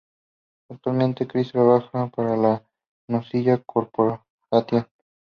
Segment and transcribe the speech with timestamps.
[0.71, 2.63] Actualmente Chris trabaja para la
[3.07, 4.87] Mozilla Corporation.